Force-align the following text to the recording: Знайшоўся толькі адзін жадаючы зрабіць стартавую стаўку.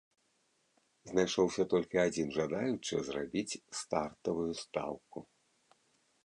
Знайшоўся 1.09 1.63
толькі 1.73 2.01
адзін 2.05 2.27
жадаючы 2.37 2.95
зрабіць 3.11 3.59
стартавую 3.81 4.49
стаўку. 4.63 5.19